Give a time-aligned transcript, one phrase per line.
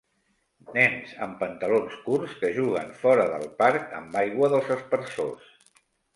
[0.77, 5.55] Nens amb pantalons curts que juguen fora del parc amb aigua dels aspersors.